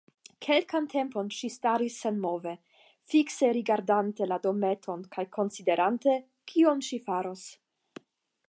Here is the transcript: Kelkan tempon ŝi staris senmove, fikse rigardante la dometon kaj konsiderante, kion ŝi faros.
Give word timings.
Kelkan 0.43 0.85
tempon 0.93 1.27
ŝi 1.39 1.49
staris 1.55 1.97
senmove, 2.05 2.53
fikse 3.13 3.51
rigardante 3.59 4.29
la 4.33 4.41
dometon 4.49 5.07
kaj 5.17 5.29
konsiderante, 5.39 6.19
kion 6.53 6.87
ŝi 6.89 7.01
faros. 7.11 7.49